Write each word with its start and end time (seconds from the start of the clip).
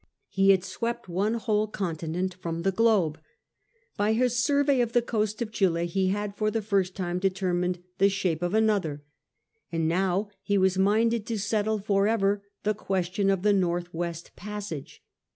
He 0.29 0.49
had 0.49 0.63
swept 0.63 1.07
one 1.07 1.35
whole 1.35 1.67
con 1.67 1.95
tinent 1.95 2.33
from 2.33 2.63
the 2.63 2.71
globe; 2.71 3.19
by 3.97 4.13
his 4.13 4.35
survey 4.43 4.81
of 4.81 4.93
the 4.93 5.01
coast 5.03 5.43
of 5.43 5.51
Chili 5.51 5.85
he 5.85 6.07
had 6.07 6.35
for 6.35 6.49
the 6.49 6.63
first 6.63 6.95
time 6.95 7.19
determined 7.19 7.77
the 7.99 8.09
shape 8.09 8.41
of 8.41 8.55
another; 8.55 9.03
and 9.71 9.87
now 9.87 10.29
he 10.41 10.57
was 10.57 10.75
minded 10.75 11.27
to 11.27 11.37
settle 11.37 11.77
for 11.77 12.07
ever 12.07 12.41
the 12.63 12.73
question 12.73 13.29
of 13.29 13.43
the 13.43 13.53
North 13.53 13.93
West 13.93 14.35
passage. 14.35 15.03